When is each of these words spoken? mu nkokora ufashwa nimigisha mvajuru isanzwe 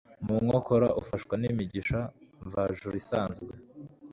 mu 0.25 0.35
nkokora 0.43 0.87
ufashwa 1.01 1.33
nimigisha 1.41 1.99
mvajuru 2.47 2.93
isanzwe 3.01 3.51